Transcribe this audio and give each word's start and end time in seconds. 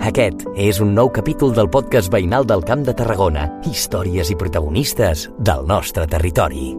Aquest 0.00 0.46
és 0.56 0.78
un 0.80 0.94
nou 0.96 1.10
capítol 1.12 1.50
del 1.52 1.66
podcast 1.68 2.08
veïnal 2.08 2.46
del 2.48 2.62
Camp 2.64 2.86
de 2.86 2.94
Tarragona. 2.96 3.42
Històries 3.68 4.30
i 4.32 4.36
protagonistes 4.40 5.26
del 5.36 5.66
nostre 5.68 6.06
territori. 6.08 6.70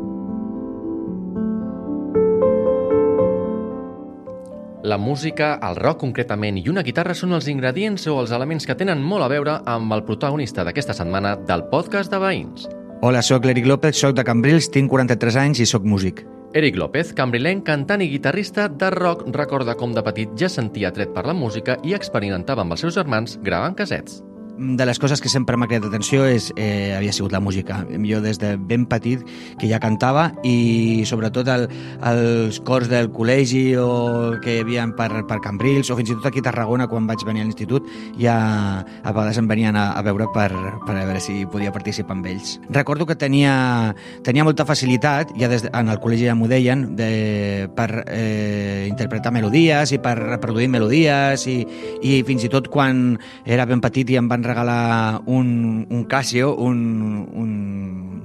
La 4.81 4.97
música, 4.97 5.54
el 5.62 5.78
rock 5.78 6.02
concretament 6.02 6.58
i 6.58 6.65
una 6.74 6.81
guitarra 6.81 7.13
són 7.13 7.38
els 7.38 7.46
ingredients 7.46 8.10
o 8.10 8.18
els 8.24 8.34
elements 8.34 8.65
que 8.65 8.79
tenen 8.79 9.06
molt 9.06 9.29
a 9.29 9.29
veure 9.29 9.60
amb 9.69 9.94
el 9.94 10.01
protagonista 10.10 10.65
d'aquesta 10.65 10.97
setmana 10.97 11.38
del 11.38 11.67
podcast 11.69 12.10
de 12.10 12.26
Veïns. 12.26 12.65
Hola, 13.06 13.22
sóc 13.22 13.46
l'Eric 13.46 13.69
López, 13.69 14.01
sóc 14.01 14.17
de 14.17 14.26
Cambrils, 14.26 14.74
tinc 14.74 14.90
43 14.90 15.44
anys 15.46 15.62
i 15.62 15.69
sóc 15.69 15.85
músic. 15.85 16.26
Eric 16.54 16.76
López, 16.76 17.13
cambrilenc, 17.16 17.63
cantant 17.63 18.02
i 18.04 18.09
guitarrista 18.12 18.66
de 18.68 18.90
rock, 18.91 19.23
recorda 19.36 19.77
com 19.80 19.94
de 19.95 20.04
petit 20.04 20.34
ja 20.36 20.50
sentia 20.52 20.91
tret 20.91 21.14
per 21.16 21.24
la 21.30 21.38
música 21.38 21.77
i 21.88 21.96
experimentava 21.96 22.66
amb 22.66 22.76
els 22.76 22.84
seus 22.84 22.98
germans 23.00 23.38
gravant 23.46 23.77
casets 23.77 24.20
de 24.58 24.86
les 24.86 25.00
coses 25.00 25.22
que 25.22 25.30
sempre 25.30 25.58
m'ha 25.58 25.68
cridat 25.70 25.88
atenció 25.90 26.26
és, 26.26 26.52
eh, 26.55 26.94
havia 26.96 27.14
sigut 27.14 27.32
la 27.32 27.40
música. 27.40 27.86
Jo 28.05 28.22
des 28.22 28.40
de 28.40 28.55
ben 28.58 28.86
petit 28.86 29.24
que 29.60 29.68
ja 29.68 29.80
cantava 29.80 30.32
i 30.44 31.04
sobretot 31.05 31.48
el, 31.48 31.68
els 32.04 32.60
cors 32.60 32.90
del 32.90 33.12
col·legi 33.12 33.76
o 33.80 34.38
que 34.41 34.58
hi 34.58 34.62
havia 34.62 34.86
per, 34.98 35.26
per 35.27 35.40
Cambrils 35.41 35.90
o 35.90 35.98
fins 35.98 36.12
i 36.12 36.16
tot 36.16 36.27
aquí 36.30 36.40
a 36.40 36.48
Tarragona 36.50 36.88
quan 36.88 37.08
vaig 37.08 37.24
venir 37.26 37.41
a 37.41 37.46
l'institut 37.46 37.88
ja 38.20 38.36
a 38.82 39.12
vegades 39.12 39.38
em 39.38 39.48
venien 39.48 39.76
a, 39.76 39.91
a 39.98 40.02
veure 40.05 40.27
per, 40.34 40.52
per 40.86 40.96
a 40.96 41.05
veure 41.05 41.22
si 41.24 41.46
podia 41.46 41.72
participar 41.72 42.18
amb 42.18 42.27
ells. 42.27 42.60
Recordo 42.70 43.05
que 43.05 43.16
tenia, 43.16 43.96
tenia 44.24 44.46
molta 44.46 44.66
facilitat, 44.66 45.34
ja 45.40 45.49
des 45.52 45.66
de, 45.66 45.72
en 45.74 45.90
el 45.90 45.99
col·legi 46.04 46.27
ja 46.27 46.36
m'ho 46.38 46.49
deien, 46.52 46.96
de, 46.96 47.70
per 47.76 48.04
eh, 48.08 48.88
interpretar 48.90 49.34
melodies 49.34 49.96
i 49.96 50.02
per 50.02 50.18
reproduir 50.20 50.70
melodies 50.72 51.48
i, 51.49 51.60
i 52.04 52.22
fins 52.27 52.46
i 52.46 52.52
tot 52.52 52.70
quan 52.72 53.18
era 53.46 53.66
ben 53.66 53.82
petit 53.82 54.10
i 54.12 54.20
em 54.20 54.29
van 54.29 54.41
regalar 54.44 55.22
un, 55.26 55.88
un 55.90 56.04
Casio, 56.06 56.56
un, 56.56 57.28
un, 57.34 57.52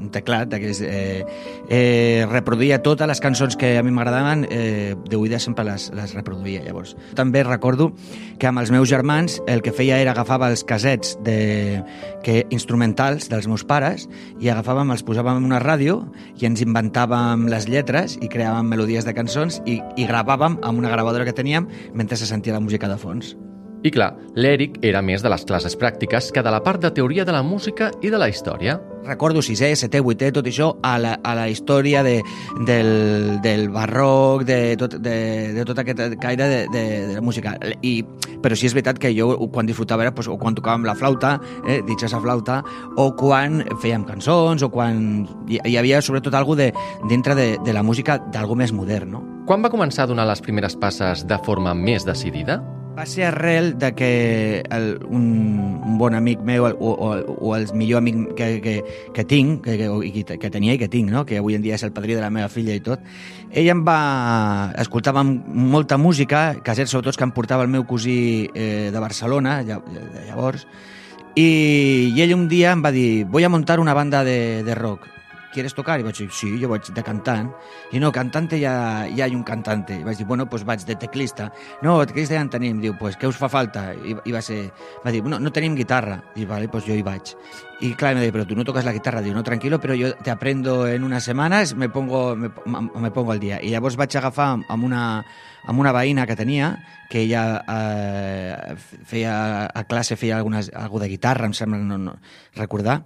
un 0.00 0.10
teclat 0.14 0.50
d'aquells... 0.50 0.80
Eh, 0.84 1.24
eh, 1.68 2.26
reproduïa 2.30 2.80
totes 2.82 3.08
les 3.08 3.20
cançons 3.22 3.56
que 3.58 3.76
a 3.78 3.82
mi 3.82 3.92
m'agradaven, 3.94 4.46
eh, 4.50 4.94
de 4.96 5.16
Uida 5.16 5.40
sempre 5.42 5.64
les, 5.66 5.88
les 5.96 6.14
reproduïa, 6.14 6.62
llavors. 6.64 6.94
També 7.18 7.42
recordo 7.46 7.90
que 8.38 8.48
amb 8.50 8.62
els 8.62 8.70
meus 8.74 8.88
germans 8.90 9.40
el 9.46 9.62
que 9.64 9.74
feia 9.74 9.98
era 10.02 10.14
agafava 10.14 10.50
els 10.52 10.64
casets 10.66 11.16
de, 11.26 11.82
que, 12.24 12.44
instrumentals 12.54 13.30
dels 13.32 13.48
meus 13.50 13.66
pares 13.66 14.06
i 14.40 14.50
agafàvem, 14.52 14.92
els 14.94 15.04
posàvem 15.06 15.42
en 15.42 15.48
una 15.48 15.62
ràdio 15.62 16.02
i 16.40 16.46
ens 16.48 16.62
inventàvem 16.64 17.48
les 17.50 17.68
lletres 17.70 18.18
i 18.20 18.30
creàvem 18.32 18.70
melodies 18.70 19.08
de 19.08 19.16
cançons 19.16 19.60
i, 19.66 19.80
i 19.96 20.08
gravàvem 20.08 20.60
amb 20.62 20.78
una 20.78 20.92
gravadora 20.92 21.26
que 21.26 21.36
teníem 21.36 21.68
mentre 21.94 22.18
se 22.18 22.28
sentia 22.30 22.56
la 22.56 22.64
música 22.64 22.88
de 22.88 23.00
fons. 23.00 23.36
I 23.84 23.90
clar, 23.92 24.14
l'Eric 24.34 24.78
era 24.86 25.02
més 25.04 25.22
de 25.22 25.30
les 25.30 25.44
classes 25.46 25.76
pràctiques 25.78 26.30
que 26.32 26.42
de 26.42 26.52
la 26.52 26.62
part 26.64 26.80
de 26.82 26.90
teoria 26.96 27.26
de 27.28 27.32
la 27.34 27.42
música 27.44 27.90
i 28.02 28.10
de 28.10 28.18
la 28.18 28.28
història. 28.32 28.78
Recordo 29.06 29.38
6è, 29.44 29.68
7è, 29.78 30.00
8è, 30.02 30.32
tot 30.34 30.48
això 30.50 30.72
a 30.82 30.96
la, 30.98 31.12
a 31.22 31.34
la 31.38 31.44
història 31.52 32.02
de, 32.02 32.16
del, 32.66 32.88
del 33.44 33.68
barroc, 33.70 34.42
de 34.48 34.74
tot, 34.80 34.96
de, 34.98 35.16
de 35.54 35.66
tot 35.68 35.78
aquest 35.78 36.16
caire 36.22 36.48
de, 36.50 36.60
de, 36.72 36.84
de 37.12 37.14
la 37.14 37.22
música. 37.22 37.54
I, 37.86 38.00
però 38.42 38.58
sí 38.58 38.66
és 38.66 38.74
veritat 38.74 38.98
que 38.98 39.12
jo 39.14 39.30
quan 39.54 39.68
disfrutava 39.68 40.02
era 40.02 40.14
pues, 40.16 40.26
o 40.26 40.34
quan 40.40 40.56
tocàvem 40.58 40.88
la 40.88 40.96
flauta, 40.98 41.36
eh, 41.68 41.78
ditxes 41.86 42.16
a 42.16 42.22
flauta, 42.24 42.62
o 42.96 43.12
quan 43.14 43.60
fèiem 43.84 44.08
cançons, 44.08 44.64
o 44.66 44.72
quan 44.72 45.26
hi, 45.46 45.60
hi 45.62 45.76
havia 45.78 46.02
sobretot 46.02 46.34
algo 46.34 46.58
de, 46.58 46.72
dintre 47.10 47.38
de, 47.38 47.52
de 47.62 47.76
la 47.76 47.86
música 47.86 48.18
d'algo 48.32 48.58
més 48.58 48.74
modern. 48.74 49.14
No? 49.14 49.22
Quan 49.46 49.62
va 49.62 49.70
començar 49.70 50.08
a 50.08 50.10
donar 50.10 50.26
les 50.26 50.42
primeres 50.42 50.74
passes 50.74 51.22
de 51.28 51.38
forma 51.46 51.76
més 51.78 52.08
decidida? 52.08 52.58
Va 52.96 53.04
ser 53.04 53.26
arrel 53.28 53.74
de 53.76 53.90
que 53.94 54.64
el, 54.72 54.86
un, 55.04 55.24
un 55.84 55.98
bon 56.00 56.14
amic 56.16 56.40
meu 56.40 56.64
o, 56.64 56.70
o, 56.72 57.08
o 57.44 57.50
el 57.52 57.66
millor 57.76 58.00
amic 58.00 58.30
que, 58.38 58.46
que, 58.64 58.76
que 59.12 59.24
tinc, 59.28 59.66
que, 59.66 59.76
que, 59.76 60.38
que 60.40 60.50
tenia 60.50 60.76
i 60.78 60.80
que 60.80 60.88
tinc, 60.88 61.10
no? 61.12 61.26
que 61.28 61.36
avui 61.36 61.58
en 61.58 61.64
dia 61.66 61.76
és 61.76 61.84
el 61.84 61.92
padrí 61.92 62.16
de 62.16 62.22
la 62.24 62.30
meva 62.32 62.48
filla 62.48 62.72
i 62.72 62.80
tot, 62.80 63.02
ell 63.52 63.68
em 63.68 63.82
va... 63.84 63.98
escoltava 64.80 65.26
molta 65.26 65.98
música, 66.00 66.46
casets 66.64 66.94
sobretot 66.96 67.20
que 67.20 67.28
em 67.28 67.34
portava 67.36 67.66
el 67.68 67.72
meu 67.74 67.84
cosí 67.84 68.48
eh, 68.54 68.88
de 68.94 69.02
Barcelona, 69.04 69.58
llavors, 69.66 70.64
i, 71.36 71.48
i 72.16 72.24
ell 72.24 72.32
un 72.32 72.48
dia 72.48 72.72
em 72.72 72.80
va 72.80 72.94
dir 72.96 73.26
voy 73.28 73.44
a 73.44 73.52
montar 73.52 73.76
una 73.78 73.92
banda 73.92 74.24
de, 74.24 74.64
de 74.64 74.74
rock 74.74 75.15
¿quieres 75.56 75.74
tocar? 75.74 75.96
I 76.00 76.04
vaig 76.04 76.18
dir, 76.20 76.28
sí, 76.28 76.50
jo 76.60 76.68
vaig 76.68 76.90
de 76.92 77.02
cantant. 77.02 77.48
I 77.96 78.00
no, 78.02 78.10
cantante 78.12 78.58
ja, 78.60 78.74
ja 79.08 79.24
hi 79.24 79.32
ha 79.32 79.38
un 79.38 79.44
cantante. 79.46 79.96
I 79.96 80.04
vaig 80.04 80.20
dir, 80.20 80.26
bueno, 80.28 80.44
pues 80.52 80.66
vaig 80.68 80.84
de 80.84 80.98
teclista. 81.00 81.48
No, 81.80 81.96
teclista 82.04 82.36
ja 82.36 82.42
en 82.44 82.52
tenim. 82.52 82.82
Diu, 82.82 82.92
pues 83.00 83.16
què 83.16 83.30
us 83.30 83.40
fa 83.40 83.48
falta? 83.48 83.88
I, 83.96 84.18
i 84.28 84.34
va 84.34 84.44
ser, 84.44 84.66
va 85.04 85.14
dir, 85.14 85.24
no, 85.24 85.40
no 85.40 85.52
tenim 85.56 85.78
guitarra. 85.78 86.20
I 86.36 86.44
vale, 86.44 86.68
pues 86.68 86.84
jo 86.84 86.92
hi 86.92 87.06
vaig. 87.06 87.32
Y 87.80 87.94
claro, 87.94 88.16
me 88.16 88.22
dice, 88.22 88.32
pero 88.32 88.46
tú 88.46 88.56
no 88.56 88.64
tocas 88.64 88.84
la 88.84 88.92
guitarra. 88.92 89.22
Digo, 89.22 89.34
no, 89.34 89.42
tranquilo, 89.42 89.80
pero 89.80 89.94
yo 89.94 90.14
te 90.16 90.30
aprendo 90.30 90.86
en 90.86 91.04
unas 91.04 91.24
semanas, 91.24 91.74
me 91.74 91.88
pongo, 91.88 92.36
me, 92.36 92.50
me 93.00 93.10
pongo 93.10 93.32
al 93.32 93.40
dia. 93.40 93.62
I 93.62 93.72
llavors 93.72 93.96
vaig 93.96 94.12
agafar 94.16 94.58
amb 94.68 94.84
una, 94.84 95.24
amb 95.66 95.80
una 95.80 95.92
veïna 95.92 96.26
que 96.26 96.36
tenia, 96.36 96.70
que 97.10 97.22
ella 97.26 97.64
eh, 97.68 98.76
feia, 99.04 99.66
a 99.66 99.84
classe 99.84 100.16
feia 100.16 100.36
algunes, 100.36 100.70
alguna 100.74 101.04
de 101.04 101.10
guitarra, 101.16 101.48
em 101.48 101.54
sembla 101.56 101.80
no, 101.82 101.98
no, 101.98 102.16
recordar, 102.56 103.02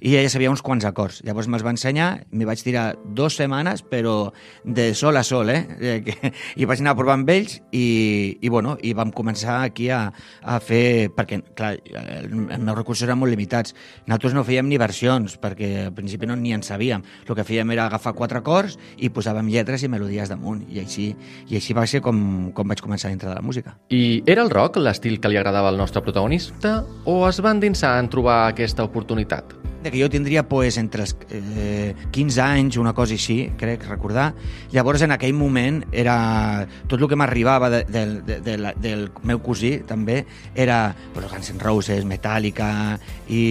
i 0.00 0.16
ella 0.16 0.30
sabia 0.30 0.50
uns 0.52 0.62
quants 0.62 0.84
acords. 0.84 1.22
Llavors 1.24 1.48
me'ls 1.48 1.64
va 1.64 1.72
ensenyar, 1.72 1.93
m'hi 1.94 2.46
vaig 2.48 2.62
tirar 2.64 2.84
dues 3.04 3.36
setmanes, 3.38 3.82
però 3.86 4.32
de 4.64 4.90
sol 4.94 5.16
a 5.16 5.24
sol, 5.26 5.50
eh? 5.50 6.00
I 6.60 6.68
vaig 6.68 6.82
anar 6.82 6.94
a 6.94 6.98
provar 6.98 7.16
amb 7.18 7.30
ells 7.30 7.58
i, 7.70 8.38
i, 8.40 8.50
bueno, 8.52 8.76
i 8.82 8.94
vam 8.96 9.12
començar 9.14 9.60
aquí 9.62 9.90
a, 9.94 10.06
a 10.42 10.58
fer... 10.64 11.10
Perquè, 11.14 11.40
clar, 11.56 11.74
els 11.84 12.62
meus 12.62 12.78
recursos 12.78 13.06
eren 13.06 13.20
molt 13.20 13.34
limitats. 13.34 13.74
Nosaltres 14.08 14.36
no 14.36 14.44
fèiem 14.46 14.68
ni 14.70 14.80
versions, 14.80 15.36
perquè 15.40 15.88
al 15.88 15.94
principi 15.96 16.28
no 16.30 16.36
ni 16.38 16.54
en 16.56 16.64
sabíem. 16.66 17.04
El 17.26 17.38
que 17.38 17.46
fèiem 17.46 17.74
era 17.74 17.88
agafar 17.88 18.14
quatre 18.16 18.40
acords 18.42 18.78
i 18.98 19.10
posàvem 19.14 19.50
lletres 19.52 19.84
i 19.84 19.92
melodies 19.92 20.32
damunt. 20.32 20.64
I 20.72 20.82
així, 20.84 21.10
i 21.48 21.60
així 21.60 21.76
va 21.76 21.86
ser 21.90 22.02
com, 22.04 22.50
com 22.56 22.70
vaig 22.70 22.82
començar 22.84 23.12
dintre 23.12 23.30
de 23.30 23.36
la 23.36 23.44
música. 23.44 23.76
I 23.94 24.22
era 24.26 24.44
el 24.44 24.52
rock 24.52 24.80
l'estil 24.82 25.20
que 25.20 25.30
li 25.30 25.40
agradava 25.40 25.70
al 25.72 25.80
nostre 25.80 26.02
protagonista 26.04 26.80
o 27.04 27.22
es 27.28 27.40
van 27.44 27.60
dinsar 27.62 27.96
en 28.00 28.10
trobar 28.12 28.44
aquesta 28.48 28.86
oportunitat? 28.86 29.73
Que 29.90 30.00
jo 30.00 30.08
tindria 30.10 30.44
pues, 30.48 30.78
entre 30.80 31.04
els 31.04 31.14
eh, 31.30 31.94
15 32.12 32.40
anys, 32.42 32.78
una 32.80 32.94
cosa 32.96 33.16
així, 33.16 33.50
crec 33.58 33.86
recordar. 33.88 34.32
Llavors, 34.72 35.04
en 35.06 35.14
aquell 35.14 35.34
moment, 35.36 35.82
era 35.92 36.66
tot 36.88 37.00
el 37.00 37.08
que 37.10 37.18
m'arribava 37.18 37.70
de, 37.72 37.82
de, 37.88 38.04
de, 38.22 38.40
de, 38.44 38.56
la, 38.60 38.74
del 38.76 39.08
meu 39.22 39.42
cosí, 39.44 39.76
també, 39.86 40.22
era 40.54 40.94
pues, 41.14 41.28
Guns 41.30 41.54
N' 41.54 41.62
Roses, 41.62 42.04
Metallica 42.08 42.98
i, 43.28 43.44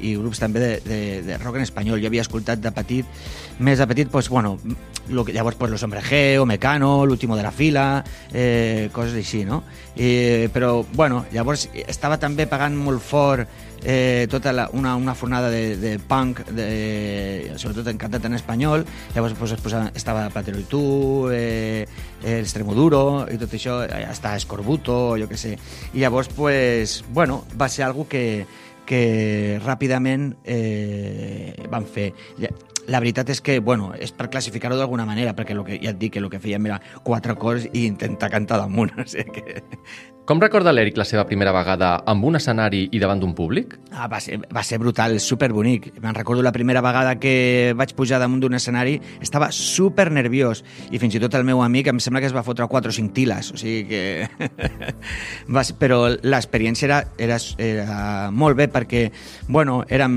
i 0.00 0.14
grups 0.18 0.42
també 0.42 0.62
de, 0.64 0.72
de, 0.86 1.00
de 1.26 1.40
rock 1.42 1.60
en 1.60 1.68
espanyol. 1.68 2.00
Jo 2.02 2.10
havia 2.10 2.26
escoltat 2.26 2.62
de 2.62 2.72
petit, 2.74 3.20
més 3.60 3.80
de 3.80 3.88
petit, 3.90 4.10
pues, 4.10 4.28
bueno, 4.28 4.56
lo 5.10 5.24
que, 5.24 5.32
llavors 5.32 5.56
pues, 5.56 5.70
Los 5.70 5.82
Hombre 5.82 6.02
G, 6.02 6.38
o 6.40 6.46
Mecano, 6.46 7.04
L'último 7.06 7.36
de 7.36 7.42
la 7.42 7.52
fila, 7.52 8.04
eh, 8.32 8.88
coses 8.92 9.16
així, 9.18 9.44
no? 9.44 9.62
I, 9.96 10.48
però, 10.54 10.84
bueno, 10.94 11.24
llavors 11.34 11.68
estava 11.86 12.18
també 12.22 12.46
pagant 12.48 12.76
molt 12.78 13.02
fort 13.02 13.48
eh, 13.82 14.26
tota 14.30 14.52
la, 14.52 14.68
una, 14.72 14.94
una 14.96 15.14
fornada 15.14 15.50
de, 15.50 15.59
de 15.80 15.92
punk, 15.98 16.42
de, 16.56 17.52
sobretot 17.60 17.90
en 17.92 18.00
cantat 18.00 18.26
en 18.28 18.36
espanyol, 18.38 18.86
llavors 19.14 19.36
pues, 19.38 19.54
es 19.56 19.62
posa, 19.62 19.84
estava 19.94 20.28
Platero 20.32 20.60
i 20.60 20.66
tu, 20.70 20.82
eh, 21.32 21.86
Extremoduro, 22.38 23.26
i 23.30 23.38
tot 23.40 23.54
això, 23.56 23.80
està 24.00 24.34
Escorbuto, 24.38 25.16
jo 25.20 25.28
que 25.30 25.38
sé. 25.40 25.56
I 25.94 26.04
llavors, 26.04 26.32
pues, 26.36 27.00
bueno, 27.12 27.44
va 27.60 27.68
ser 27.68 27.86
algo 27.88 28.08
que, 28.08 28.46
que 28.86 29.60
ràpidament 29.64 30.34
eh, 30.44 31.54
van 31.70 31.86
fer 31.86 32.10
la 32.90 32.98
veritat 32.98 33.28
és 33.30 33.40
que, 33.44 33.58
bueno, 33.62 33.92
és 33.94 34.10
per 34.16 34.28
classificar-ho 34.32 34.76
d'alguna 34.78 35.06
manera, 35.06 35.34
perquè 35.36 35.54
lo 35.54 35.64
que, 35.66 35.78
ja 35.82 35.92
et 35.92 35.98
dic 36.00 36.16
que 36.16 36.22
el 36.22 36.30
que 36.32 36.40
fèiem 36.42 36.66
era 36.66 36.80
quatre 37.06 37.36
cors 37.38 37.68
i 37.70 37.84
intentar 37.86 38.30
cantar 38.32 38.58
damunt, 38.58 38.96
o 39.02 39.06
sigui 39.06 39.30
que 39.36 39.60
com 40.28 40.38
recorda 40.38 40.72
l'Eric 40.72 40.98
la 41.00 41.06
seva 41.08 41.24
primera 41.26 41.52
vegada 41.54 41.90
amb 42.10 42.24
un 42.28 42.38
escenari 42.38 42.84
i 42.94 43.00
davant 43.02 43.18
d'un 43.22 43.32
públic? 43.34 43.74
Ah, 43.90 44.06
va, 44.10 44.20
ser, 44.22 44.38
va 44.54 44.62
ser 44.66 44.78
brutal, 44.78 45.18
superbonic. 45.20 45.88
Me'n 46.02 46.14
recordo 46.14 46.44
la 46.44 46.52
primera 46.54 46.82
vegada 46.84 47.16
que 47.18 47.72
vaig 47.76 47.94
pujar 47.98 48.20
damunt 48.22 48.42
d'un 48.44 48.54
escenari, 48.54 48.98
estava 49.20 49.50
super 49.54 50.10
nerviós 50.14 50.62
i 50.90 51.00
fins 51.02 51.16
i 51.16 51.22
tot 51.22 51.34
el 51.38 51.46
meu 51.48 51.64
amic 51.64 51.90
em 51.90 51.98
sembla 52.02 52.22
que 52.22 52.30
es 52.30 52.36
va 52.36 52.44
fotre 52.46 52.68
4 52.70 52.92
o 52.92 52.98
5 53.00 53.14
tiles, 53.16 53.50
o 53.54 53.58
sigui 53.60 53.84
que... 53.90 54.02
va 55.54 55.64
però 55.80 56.02
l'experiència 56.10 56.86
era, 56.88 57.00
era, 57.18 57.38
era 57.58 58.30
molt 58.30 58.58
bé 58.58 58.68
perquè, 58.70 59.06
bueno, 59.48 59.80
érem, 59.88 60.16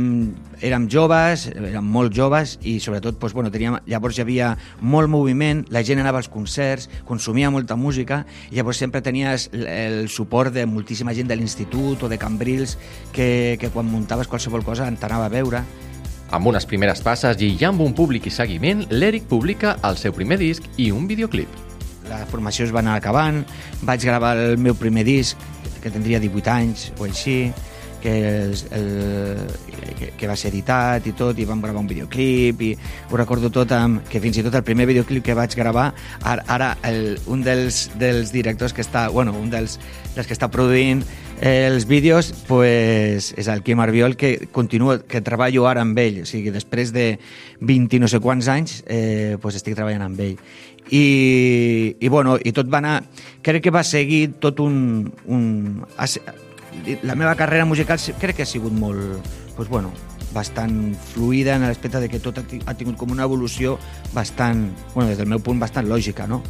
érem 0.63 0.87
joves, 0.89 1.47
érem 1.51 1.85
molt 1.85 2.13
joves 2.15 2.55
i 2.63 2.77
sobretot, 2.79 3.19
doncs, 3.19 3.35
bueno, 3.35 3.51
teníem, 3.51 3.77
llavors 3.89 4.17
hi 4.17 4.23
havia 4.23 4.53
molt 4.79 5.11
moviment, 5.11 5.65
la 5.73 5.83
gent 5.83 5.99
anava 5.99 6.21
als 6.21 6.31
concerts, 6.31 6.89
consumia 7.07 7.51
molta 7.51 7.75
música 7.75 8.23
i 8.49 8.57
llavors 8.57 8.79
sempre 8.79 9.03
tenies 9.03 9.49
el 9.53 10.07
suport 10.09 10.53
de 10.55 10.65
moltíssima 10.65 11.13
gent 11.13 11.27
de 11.27 11.37
l'institut 11.37 12.03
o 12.03 12.09
de 12.09 12.19
Cambrils 12.21 12.77
que, 13.11 13.57
que 13.59 13.71
quan 13.73 13.91
muntaves 13.91 14.31
qualsevol 14.31 14.63
cosa 14.63 14.87
t'anava 14.99 15.27
a 15.27 15.33
veure. 15.33 15.63
Amb 16.33 16.47
unes 16.49 16.65
primeres 16.65 17.03
passes 17.05 17.37
i 17.45 17.51
ja 17.59 17.69
amb 17.69 17.83
un 17.83 17.93
públic 17.93 18.25
i 18.25 18.33
seguiment, 18.33 18.87
l'Eric 18.89 19.27
publica 19.29 19.75
el 19.85 19.99
seu 20.01 20.15
primer 20.15 20.39
disc 20.41 20.65
i 20.77 20.89
un 20.91 21.05
videoclip. 21.11 21.61
la 22.09 22.25
formació 22.27 22.65
es 22.65 22.71
va 22.75 22.81
anar 22.81 22.97
acabant, 22.99 23.45
vaig 23.87 24.03
gravar 24.03 24.35
el 24.37 24.57
meu 24.59 24.75
primer 24.75 25.05
disc, 25.07 25.37
que 25.81 25.89
tindria 25.89 26.19
18 26.19 26.51
anys 26.51 26.91
o 26.99 27.05
així, 27.07 27.53
que, 28.03 28.13
el, 28.43 28.55
el, 28.75 28.87
que, 29.99 30.11
que 30.19 30.27
va 30.27 30.35
ser 30.39 30.51
editat 30.51 31.07
i 31.07 31.15
tot, 31.15 31.39
i 31.39 31.47
vam 31.47 31.63
gravar 31.63 31.79
un 31.79 31.87
videoclip, 31.87 32.63
i 32.67 32.71
ho 33.09 33.19
recordo 33.19 33.51
tot 33.53 33.71
amb, 33.75 34.03
que 34.11 34.19
fins 34.23 34.41
i 34.41 34.45
tot 34.45 34.59
el 34.59 34.65
primer 34.67 34.89
videoclip 34.89 35.23
que 35.23 35.37
vaig 35.37 35.55
gravar, 35.55 35.93
ara, 36.21 36.43
ara 36.51 36.71
el, 36.89 37.15
un 37.31 37.45
dels, 37.47 37.85
dels 37.99 38.35
directors 38.35 38.75
que 38.75 38.83
està, 38.83 39.07
bueno, 39.13 39.35
un 39.39 39.47
dels, 39.53 39.79
dels 40.17 40.27
que 40.27 40.35
està 40.35 40.51
produint 40.51 41.05
els 41.43 41.87
vídeos 41.89 42.29
pues, 42.47 43.33
és 43.35 43.47
el 43.51 43.63
Quim 43.63 43.81
Arbiol 43.83 44.15
que 44.15 44.47
continua, 44.51 44.99
que 45.03 45.19
treballo 45.25 45.65
ara 45.67 45.81
amb 45.83 45.97
ell. 45.99 46.21
O 46.23 46.27
sigui, 46.29 46.53
després 46.55 46.93
de 46.95 47.17
20 47.59 47.97
i 47.97 47.99
no 47.99 48.07
sé 48.07 48.21
quants 48.23 48.47
anys 48.47 48.77
eh, 48.87 49.35
pues 49.43 49.57
estic 49.59 49.75
treballant 49.75 50.05
amb 50.07 50.21
ell. 50.23 50.37
I, 50.87 51.03
i, 51.99 52.07
bueno, 52.11 52.37
i 52.39 52.51
tot 52.55 52.71
va 52.71 52.79
anar 52.79 52.95
crec 53.43 53.63
que 53.65 53.75
va 53.75 53.83
seguir 53.87 54.37
tot 54.43 54.59
un, 54.63 55.09
un 55.27 55.43
la 57.03 57.15
meva 57.15 57.35
carrera 57.35 57.65
musical 57.65 57.99
crec 58.19 58.37
que 58.37 58.43
ha 58.43 58.49
sigut 58.49 58.73
molt 58.73 59.23
pues, 59.55 59.69
bueno, 59.69 59.91
bastant 60.33 60.95
fluida 61.13 61.55
en 61.55 61.67
l'aspecte 61.67 62.01
de 62.01 62.09
que 62.09 62.19
tot 62.19 62.39
ha 62.41 62.73
tingut 62.73 62.97
com 62.97 63.13
una 63.13 63.27
evolució 63.29 63.77
bastant, 64.13 64.71
bueno, 64.95 65.09
des 65.11 65.19
del 65.21 65.29
meu 65.29 65.39
punt 65.39 65.61
bastant 65.61 65.87
lògica, 65.87 66.27
no? 66.27 66.41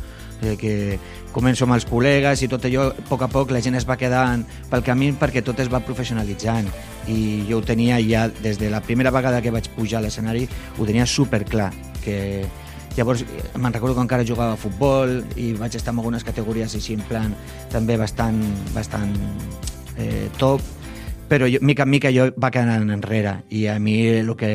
Que 0.59 0.97
començo 1.31 1.63
amb 1.63 1.77
els 1.77 1.85
col·legues 1.87 2.41
i 2.43 2.49
tot 2.51 2.65
allò, 2.67 2.89
a 2.91 3.05
poc 3.07 3.21
a 3.23 3.29
poc 3.31 3.53
la 3.55 3.61
gent 3.63 3.77
es 3.79 3.85
va 3.87 3.95
quedant 3.99 4.43
pel 4.71 4.83
camí 4.83 5.13
perquè 5.19 5.43
tot 5.45 5.59
es 5.63 5.69
va 5.71 5.79
professionalitzant 5.85 6.67
i 7.07 7.45
jo 7.47 7.61
ho 7.61 7.63
tenia 7.63 7.99
ja 8.03 8.25
des 8.41 8.59
de 8.59 8.71
la 8.71 8.81
primera 8.83 9.11
vegada 9.11 9.41
que 9.41 9.53
vaig 9.55 9.69
pujar 9.75 10.01
a 10.01 10.03
l'escenari 10.03 10.47
ho 10.77 10.87
tenia 10.87 11.05
super 11.07 11.45
clar 11.47 11.71
que 12.03 12.43
llavors 12.97 13.23
me'n 13.55 13.73
recordo 13.73 13.95
que 13.95 14.03
encara 14.03 14.27
jugava 14.27 14.57
a 14.57 14.59
futbol 14.59 15.21
i 15.39 15.53
vaig 15.57 15.79
estar 15.79 15.93
en 15.93 16.03
algunes 16.03 16.27
categories 16.27 16.75
així 16.75 16.99
en 16.99 17.07
plan 17.07 17.33
també 17.71 17.97
bastant, 17.97 18.43
bastant 18.75 19.15
eh, 19.97 20.29
top 20.37 20.61
però 21.33 21.47
jo, 21.49 21.57
mica 21.61 21.83
en 21.83 21.89
mica 21.89 22.11
jo 22.13 22.27
va 22.37 22.51
quedant 22.53 22.91
enrere 22.93 23.39
i 23.49 23.65
a 23.71 23.79
mi 23.81 23.95
el 24.19 24.29
que 24.37 24.51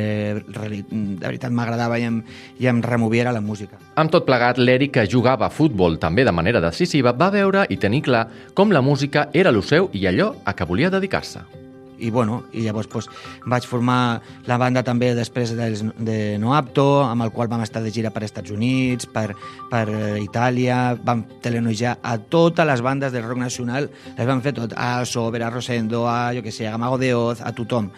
de 0.46 0.82
veritat 1.24 1.50
m'agradava 1.50 1.98
i, 1.98 2.06
em, 2.06 2.20
i 2.60 2.68
em 2.70 2.82
removia 2.84 3.24
era 3.26 3.34
la 3.34 3.42
música. 3.42 3.80
Amb 3.98 4.12
tot 4.14 4.28
plegat, 4.28 4.60
l'Eric, 4.62 4.94
que 4.94 5.08
jugava 5.10 5.48
a 5.48 5.50
futbol 5.50 5.98
també 5.98 6.26
de 6.28 6.34
manera 6.34 6.62
decisiva, 6.62 7.16
va 7.18 7.32
veure 7.34 7.66
i 7.68 7.80
tenir 7.82 8.04
clar 8.06 8.28
com 8.54 8.70
la 8.70 8.84
música 8.84 9.28
era 9.32 9.50
el 9.50 9.62
seu 9.62 9.90
i 9.92 10.06
allò 10.06 10.34
a 10.44 10.54
què 10.54 10.68
volia 10.68 10.92
dedicar-se 10.94 11.67
i, 11.98 12.10
bueno, 12.10 12.42
i 12.52 12.62
llavors 12.64 12.88
pues, 12.90 13.08
vaig 13.46 13.66
formar 13.68 14.20
la 14.46 14.58
banda 14.60 14.84
també 14.86 15.10
després 15.16 15.52
dels, 15.58 15.84
de 15.98 16.38
Noapto, 16.40 16.86
amb 17.04 17.26
el 17.26 17.32
qual 17.34 17.50
vam 17.50 17.64
estar 17.66 17.82
de 17.84 17.92
gira 17.94 18.12
per 18.14 18.24
Estats 18.26 18.54
Units, 18.54 19.08
per, 19.10 19.32
per 19.70 19.86
Itàlia, 20.22 20.96
vam 21.04 21.24
telenojar 21.44 21.98
a 22.02 22.16
totes 22.18 22.66
les 22.68 22.82
bandes 22.84 23.14
del 23.14 23.26
rock 23.26 23.42
nacional, 23.42 23.90
les 24.16 24.28
vam 24.28 24.42
fer 24.44 24.54
tot, 24.56 24.74
a 24.76 25.04
Sober, 25.06 25.42
a 25.42 25.50
Rosendo, 25.50 26.06
a, 26.08 26.32
jo 26.36 26.44
que 26.44 26.54
sé, 26.54 26.68
a 26.68 26.74
Gamago 26.76 26.98
de 26.98 27.14
Oz, 27.14 27.42
a 27.42 27.52
tothom. 27.56 27.90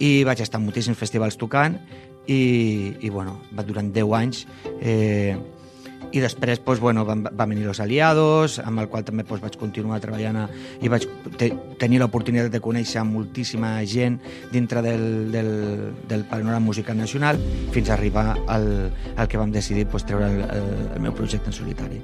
I 0.00 0.22
vaig 0.24 0.40
estar 0.40 0.60
en 0.60 0.66
moltíssims 0.68 0.98
festivals 0.98 1.36
tocant 1.36 1.76
i, 2.26 2.94
i 3.00 3.10
bueno, 3.10 3.38
durant 3.66 3.90
10 3.92 4.14
anys 4.16 4.46
eh, 4.80 5.36
i 6.12 6.20
després 6.20 6.58
pues, 6.58 6.80
bueno, 6.80 7.04
van, 7.04 7.24
van 7.24 7.48
venir 7.48 7.66
los 7.66 7.80
aliados, 7.80 8.58
amb 8.58 8.80
el 8.80 8.88
qual 8.88 9.04
també 9.04 9.24
pues, 9.24 9.42
vaig 9.42 9.56
continuar 9.60 10.00
treballant 10.02 10.42
a, 10.42 10.46
i 10.82 10.90
vaig 10.90 11.06
te, 11.38 11.50
tenir 11.78 12.00
l'oportunitat 12.02 12.50
de 12.52 12.62
conèixer 12.62 13.04
moltíssima 13.06 13.76
gent 13.86 14.20
dintre 14.52 14.82
del, 14.82 15.30
del, 15.32 15.52
del 16.08 16.24
panorama 16.30 16.60
musical 16.60 16.98
nacional 16.98 17.38
fins 17.74 17.90
a 17.90 17.94
arribar 17.94 18.34
al, 18.48 18.66
al 19.16 19.28
que 19.28 19.38
vam 19.38 19.52
decidir 19.52 19.86
pues, 19.86 20.06
treure 20.06 20.26
el, 20.30 20.42
el, 20.48 20.74
el 20.96 21.06
meu 21.06 21.14
projecte 21.14 21.52
en 21.52 21.56
solitari. 21.56 22.02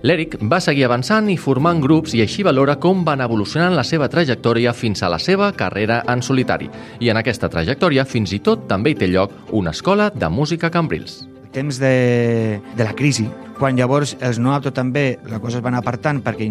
L'Eric 0.00 0.38
va 0.48 0.62
seguir 0.64 0.86
avançant 0.86 1.26
i 1.28 1.36
formant 1.36 1.82
grups 1.84 2.14
i 2.16 2.22
així 2.24 2.40
valora 2.46 2.78
com 2.80 3.02
van 3.04 3.20
evolucionant 3.20 3.74
la 3.76 3.84
seva 3.84 4.08
trajectòria 4.08 4.72
fins 4.72 5.02
a 5.04 5.10
la 5.12 5.18
seva 5.20 5.50
carrera 5.52 6.00
en 6.08 6.24
solitari. 6.24 6.70
I 7.04 7.12
en 7.12 7.20
aquesta 7.20 7.50
trajectòria 7.52 8.06
fins 8.08 8.32
i 8.32 8.40
tot 8.40 8.64
també 8.70 8.94
hi 8.94 9.00
té 9.02 9.10
lloc 9.12 9.52
una 9.52 9.76
escola 9.76 10.08
de 10.14 10.32
música 10.32 10.72
Cambrils 10.72 11.26
temps 11.52 11.78
de, 11.78 12.60
de 12.76 12.84
la 12.84 12.92
crisi, 12.94 13.28
quan 13.60 13.76
llavors 13.76 14.14
els 14.24 14.38
no 14.40 14.54
apto 14.56 14.72
també 14.72 15.18
la 15.28 15.38
cosa 15.38 15.58
es 15.58 15.64
va 15.64 15.68
anar 15.68 15.82
apartant 15.82 16.22
perquè 16.24 16.46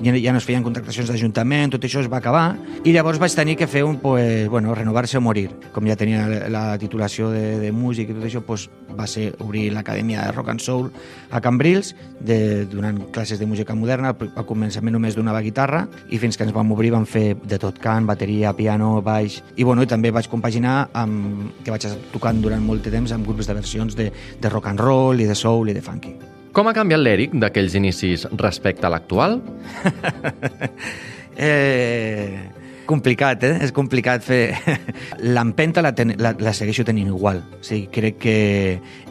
ja, 0.00 0.14
ja 0.16 0.32
no 0.32 0.40
es 0.40 0.46
feien 0.48 0.64
contractacions 0.64 1.10
d'Ajuntament, 1.12 1.74
tot 1.74 1.84
això 1.84 2.00
es 2.00 2.08
va 2.08 2.16
acabar, 2.22 2.56
i 2.80 2.94
llavors 2.94 3.20
vaig 3.20 3.34
tenir 3.36 3.58
que 3.60 3.68
fer 3.68 3.82
un, 3.84 3.98
pues, 4.00 4.48
bueno, 4.48 4.74
renovar-se 4.74 5.18
o 5.18 5.20
morir. 5.20 5.50
Com 5.74 5.84
ja 5.84 5.98
tenia 6.00 6.24
la 6.48 6.64
titulació 6.80 7.28
de, 7.34 7.58
de 7.60 7.72
músic 7.76 8.08
i 8.08 8.16
tot 8.16 8.24
això, 8.24 8.40
pues, 8.46 8.70
va 8.96 9.04
ser 9.10 9.26
obrir 9.44 9.66
l'Acadèmia 9.74 10.24
de 10.24 10.32
Rock 10.32 10.54
and 10.54 10.64
Soul 10.64 10.88
a 11.30 11.42
Cambrils, 11.44 11.92
de, 12.24 12.64
donant 12.72 13.02
classes 13.12 13.38
de 13.38 13.48
música 13.48 13.76
moderna, 13.76 14.14
al 14.16 14.46
començament 14.48 14.96
només 14.96 15.18
donava 15.18 15.44
guitarra, 15.44 15.84
i 16.08 16.20
fins 16.22 16.40
que 16.40 16.46
ens 16.46 16.56
vam 16.56 16.72
obrir 16.72 16.94
vam 16.94 17.04
fer 17.04 17.34
de 17.36 17.60
tot 17.60 17.76
cant, 17.82 18.08
bateria, 18.08 18.54
piano, 18.56 18.94
baix, 19.04 19.42
i, 19.56 19.66
bueno, 19.68 19.84
i 19.84 19.90
també 19.90 20.14
vaig 20.14 20.30
compaginar 20.32 20.86
amb, 20.96 21.52
que 21.60 21.74
vaig 21.74 21.84
tocant 22.14 22.40
durant 22.40 22.64
molt 22.64 22.88
de 22.88 22.94
temps 22.96 23.12
amb 23.12 23.28
grups 23.28 23.50
de 23.50 23.60
versions 23.60 23.98
de, 23.98 24.08
de 24.40 24.54
rock 24.54 24.72
and 24.72 24.80
roll 24.80 25.20
i 25.20 25.28
de 25.28 25.36
soul 25.36 25.68
i 25.68 25.76
de 25.76 25.84
funky. 25.84 26.16
Com 26.56 26.70
ha 26.70 26.72
canviat 26.72 27.02
l'Eric 27.02 27.34
d'aquells 27.36 27.74
inicis 27.76 28.22
respecte 28.40 28.86
a 28.88 28.88
l'actual? 28.88 29.34
eh, 31.36 32.46
complicat, 32.88 33.44
eh? 33.44 33.58
És 33.66 33.74
complicat 33.76 34.24
fer... 34.24 34.56
L'empenta 35.36 35.84
la, 35.84 35.92
ten... 35.92 36.14
la, 36.16 36.32
la 36.40 36.54
segueixo 36.56 36.86
tenint 36.88 37.10
igual. 37.12 37.42
O 37.58 37.60
sigui, 37.60 37.90
crec 37.92 38.16
que... 38.24 38.38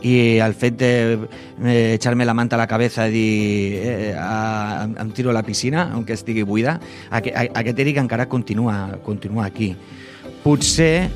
I 0.01 0.15
el 0.42 0.57
fet 0.57 0.80
de 0.81 0.92
eh, 1.21 1.94
echar-me 2.00 2.25
la 2.25 2.33
manta 2.33 2.57
a 2.57 2.63
la 2.63 2.65
cabeza 2.71 3.06
i 3.06 3.13
dir 3.13 3.30
eh, 3.91 4.09
a, 4.18 4.89
em 4.89 5.13
tiro 5.13 5.30
a 5.30 5.38
la 5.38 5.45
piscina, 5.45 5.91
aunque 5.94 6.18
estigui 6.18 6.41
buida, 6.50 6.80
aquest, 7.12 7.38
aquest 7.45 7.86
Eric 7.86 8.01
encara 8.01 8.25
continua, 8.25 8.98
continua 9.06 9.45
aquí. 9.51 9.75
Potser, 10.41 11.12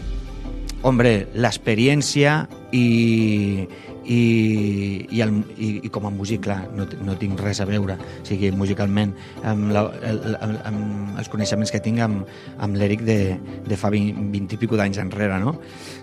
hombre, 0.86 1.24
l'experiència 1.34 2.44
i, 2.70 3.66
i, 4.10 5.06
i, 5.12 5.22
el, 5.22 5.34
i, 5.58 5.70
i 5.86 5.92
com 5.94 6.08
a 6.10 6.12
músic, 6.14 6.42
clar, 6.48 6.64
no, 6.76 6.88
no 7.06 7.16
tinc 7.22 7.40
res 7.44 7.62
a 7.62 7.68
veure, 7.70 7.96
o 7.96 8.26
sigui, 8.26 8.50
musicalment, 8.58 9.14
amb, 9.48 9.70
la, 9.76 9.86
el, 10.10 10.38
amb, 10.42 10.58
amb 10.66 11.20
els 11.22 11.30
coneixements 11.30 11.72
que 11.74 11.82
tinc 11.86 12.02
amb, 12.02 12.30
amb 12.58 12.80
l'Eric 12.80 13.06
de, 13.06 13.20
de 13.68 13.78
fa 13.78 13.92
20, 13.94 14.26
20 14.34 14.58
i 14.58 14.62
pico 14.62 14.80
d'anys 14.80 15.02
enrere, 15.06 15.38
no? 15.44 15.54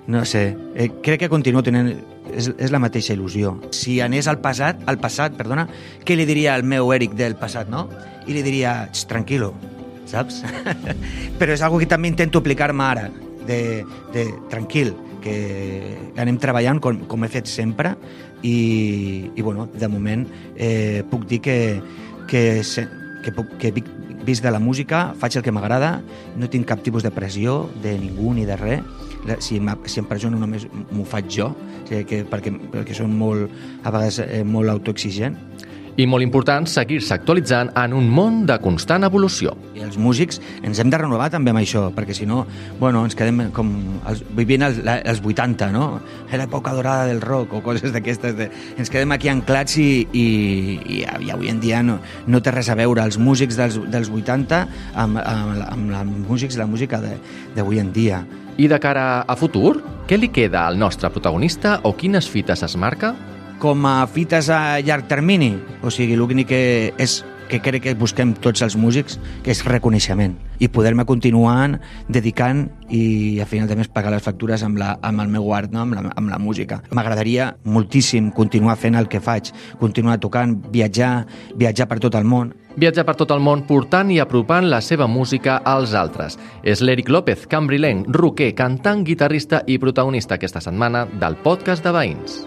No 0.07 0.23
sé, 0.25 0.49
eh, 0.75 0.91
crec 1.03 1.25
que 1.25 1.33
continuo 1.33 1.65
tenint... 1.67 1.97
És, 2.27 2.49
és 2.59 2.73
la 2.75 2.81
mateixa 2.83 3.15
il·lusió. 3.15 3.53
Si 3.71 4.01
anés 4.03 4.27
al 4.27 4.41
passat, 4.43 4.81
al 4.91 4.97
passat, 4.99 5.37
perdona, 5.39 5.69
què 6.03 6.17
li 6.19 6.25
diria 6.27 6.57
al 6.57 6.65
meu 6.67 6.91
Eric 6.91 7.15
del 7.15 7.37
passat, 7.39 7.71
no? 7.71 7.85
I 8.27 8.35
li 8.35 8.43
diria, 8.43 8.73
tranquilo, 9.07 9.53
saps? 10.11 10.41
Però 11.39 11.55
és 11.55 11.63
algo 11.63 11.79
que 11.79 11.87
també 11.91 12.11
intento 12.11 12.43
aplicar-me 12.43 12.83
ara, 12.83 13.07
de, 13.47 13.85
de 14.15 14.27
tranquil, 14.51 14.91
que 15.27 16.23
anem 16.23 16.39
treballant 16.43 16.81
com, 16.83 17.03
com 17.11 17.27
he 17.27 17.31
fet 17.33 17.51
sempre 17.51 17.97
i, 18.47 19.31
i 19.35 19.43
bueno, 19.43 19.67
de 19.75 19.91
moment 19.91 20.27
eh, 20.55 21.03
puc 21.11 21.27
dir 21.29 21.43
que, 21.43 21.59
que, 22.31 22.63
que, 22.63 23.35
puc, 23.35 23.57
que 23.61 23.73
vic, 23.75 23.91
vist 24.27 24.43
de 24.43 24.51
la 24.51 24.59
música, 24.59 25.15
faig 25.19 25.39
el 25.39 25.45
que 25.47 25.55
m'agrada, 25.55 26.01
no 26.37 26.51
tinc 26.51 26.67
cap 26.69 26.83
tipus 26.83 27.07
de 27.07 27.13
pressió 27.15 27.65
de 27.83 27.95
ningú 28.01 28.35
ni 28.35 28.47
de 28.49 28.59
res. 28.59 28.83
Si, 29.43 29.59
si 29.91 29.99
em 29.99 30.07
pressiono 30.07 30.39
només 30.39 30.69
m'ho 30.71 31.03
faig 31.09 31.31
jo, 31.35 31.49
o 31.51 31.87
sigui 31.89 32.05
que, 32.07 32.21
perquè, 32.31 32.53
perquè 32.71 32.95
som 32.95 33.11
molt, 33.11 33.51
a 33.83 33.91
vegades 33.91 34.21
eh, 34.23 34.45
molt 34.47 34.71
autoexigent 34.71 35.35
i 35.97 36.05
molt 36.09 36.25
important 36.25 36.67
seguir-se 36.69 37.15
actualitzant 37.15 37.71
en 37.81 37.95
un 37.97 38.09
món 38.13 38.43
de 38.49 38.59
constant 38.61 39.07
evolució. 39.07 39.55
I 39.77 39.85
els 39.87 39.97
músics 40.01 40.41
ens 40.67 40.81
hem 40.81 40.91
de 40.93 41.01
renovar 41.01 41.29
també 41.33 41.53
amb 41.53 41.63
això, 41.63 41.87
perquè 41.97 42.15
si 42.17 42.29
no, 42.29 42.43
bueno, 42.81 43.05
ens 43.09 43.17
quedem 43.17 43.47
com 43.57 43.73
els, 44.09 44.23
vivint 44.37 44.67
els, 44.67 44.83
els 44.85 45.23
80, 45.25 45.71
no? 45.73 45.87
L'època 46.37 46.75
dorada 46.77 47.07
del 47.09 47.23
rock 47.25 47.57
o 47.57 47.63
coses 47.65 47.95
d'aquestes. 47.95 48.37
De... 48.37 48.49
Ens 48.77 48.93
quedem 48.93 49.15
aquí 49.17 49.31
anclats 49.33 49.79
i, 49.81 49.89
i, 50.13 50.27
i, 50.99 50.99
i 51.29 51.31
avui 51.33 51.53
en 51.53 51.63
dia 51.65 51.81
no, 51.87 51.99
no 52.29 52.43
té 52.45 52.53
res 52.53 52.69
a 52.69 52.77
veure 52.77 53.05
els 53.05 53.17
músics 53.17 53.57
dels, 53.57 53.79
dels 53.93 54.13
80 54.13 54.61
amb, 54.93 55.23
amb, 55.23 55.63
amb 55.73 55.97
els 56.03 56.29
músics 56.29 56.61
la 56.61 56.69
música 56.69 57.01
d'avui 57.57 57.81
en 57.81 57.93
dia. 57.97 58.21
I 58.57 58.69
de 58.73 58.81
cara 58.81 59.25
a 59.29 59.37
futur, 59.37 59.79
què 60.09 60.21
li 60.21 60.29
queda 60.33 60.67
al 60.67 60.79
nostre 60.81 61.11
protagonista 61.13 61.81
o 61.85 61.93
quines 61.97 62.29
fites 62.29 62.65
es 62.65 62.77
marca? 62.81 63.15
Com 63.63 63.87
a 63.89 64.07
fites 64.07 64.51
a 64.51 64.81
llarg 64.81 65.09
termini. 65.09 65.55
O 65.83 65.91
sigui, 65.91 66.17
l'únic 66.19 66.51
que 66.51 66.63
és 66.99 67.23
que 67.49 67.61
crec 67.63 67.83
que 67.85 67.95
busquem 67.95 68.35
tots 68.35 68.63
els 68.63 68.77
músics, 68.77 69.21
que 69.45 69.53
és 69.55 69.63
reconeixement 69.67 70.35
i 70.59 70.69
poder-me 70.73 71.05
continuar 71.05 71.79
dedicant 72.09 72.67
i 72.89 73.39
al 73.41 73.49
final 73.51 73.69
també 73.71 73.87
pagar 73.93 74.13
les 74.15 74.25
factures 74.25 74.63
amb, 74.67 74.81
la, 74.81 74.97
amb 75.05 75.23
el 75.23 75.31
meu 75.33 75.53
art, 75.55 75.73
no? 75.73 75.85
amb, 75.85 75.97
la, 75.97 76.05
amb 76.17 76.33
la 76.33 76.39
música. 76.43 76.81
M'agradaria 76.97 77.53
moltíssim 77.65 78.31
continuar 78.35 78.77
fent 78.81 78.97
el 78.99 79.11
que 79.13 79.21
faig, 79.21 79.53
continuar 79.81 80.19
tocant, 80.23 80.57
viatjar, 80.73 81.27
viatjar 81.57 81.89
per 81.91 82.01
tot 82.03 82.19
el 82.19 82.27
món. 82.27 82.55
Viatjar 82.77 83.07
per 83.09 83.17
tot 83.17 83.31
el 83.33 83.41
món 83.41 83.65
portant 83.69 84.11
i 84.13 84.19
apropant 84.21 84.67
la 84.69 84.83
seva 84.85 85.07
música 85.09 85.61
als 85.65 85.95
altres. 85.97 86.37
És 86.63 86.83
l'Eric 86.85 87.09
López, 87.09 87.47
cambrilenc, 87.49 88.11
roquer, 88.13 88.53
cantant, 88.59 89.07
guitarrista 89.07 89.63
i 89.67 89.81
protagonista 89.81 90.37
aquesta 90.37 90.61
setmana 90.65 91.07
del 91.21 91.41
podcast 91.45 91.85
de 91.87 91.97
Veïns. 91.97 92.45